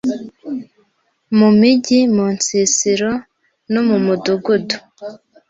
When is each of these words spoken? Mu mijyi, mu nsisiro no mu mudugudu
Mu 1.37 1.49
mijyi, 1.59 1.99
mu 2.15 2.25
nsisiro 2.35 3.11
no 3.71 3.81
mu 3.87 3.97
mudugudu 4.05 4.75